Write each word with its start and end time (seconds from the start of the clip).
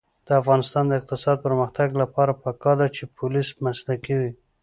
د 0.27 0.29
افغانستان 0.41 0.83
د 0.87 0.93
اقتصادي 0.99 1.43
پرمختګ 1.45 1.89
لپاره 2.01 2.39
پکار 2.43 2.75
ده 2.81 2.87
چې 2.95 3.03
پولیس 3.17 3.47
مسلکي 3.65 4.13
وي. 4.19 4.31